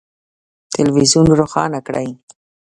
تلویزون 0.73 1.27
روښانه 1.39 1.79
کړئ 1.87 2.09